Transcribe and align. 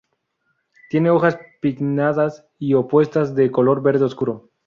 Tiene 0.89 1.11
hojas 1.11 1.37
pinnadas 1.61 2.43
y 2.57 2.73
opuestas 2.73 3.35
de 3.35 3.51
color 3.51 3.83
verde 3.83 4.05
oscuro. 4.05 4.49